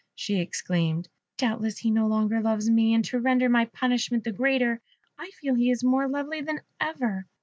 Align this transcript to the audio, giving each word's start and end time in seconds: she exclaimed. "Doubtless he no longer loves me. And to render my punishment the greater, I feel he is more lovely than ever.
she 0.15 0.39
exclaimed. 0.39 1.09
"Doubtless 1.37 1.77
he 1.77 1.91
no 1.91 2.07
longer 2.07 2.41
loves 2.41 2.67
me. 2.71 2.91
And 2.95 3.05
to 3.05 3.19
render 3.19 3.47
my 3.49 3.65
punishment 3.65 4.23
the 4.23 4.31
greater, 4.31 4.81
I 5.15 5.29
feel 5.29 5.53
he 5.53 5.69
is 5.69 5.83
more 5.83 6.07
lovely 6.07 6.41
than 6.41 6.61
ever. 6.79 7.27